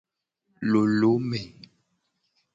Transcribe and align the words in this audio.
Lolome. 0.71 1.41